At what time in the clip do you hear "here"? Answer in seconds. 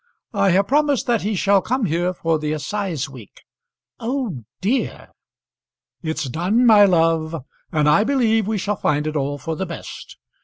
1.85-2.11